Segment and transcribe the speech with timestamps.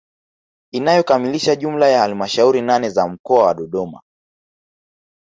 [0.71, 4.01] Inayokamilisha jumla ya halamashauri nane za mkoa wa Dodoma